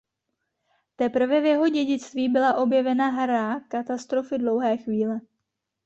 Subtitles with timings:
[0.95, 5.21] Teprve v jeho dědictví byla objevena hra "Katastrofy dlouhé chvíle".